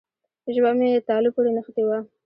ژبه 0.53 0.71
مې 0.77 0.89
تالو 1.07 1.29
پورې 1.35 1.49
نښتې 1.55 1.83
وه. 1.87 1.97